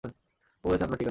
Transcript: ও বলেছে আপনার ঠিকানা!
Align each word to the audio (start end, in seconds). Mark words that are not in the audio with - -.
ও 0.03 0.09
বলেছে 0.63 0.83
আপনার 0.83 0.97
ঠিকানা! 0.97 0.99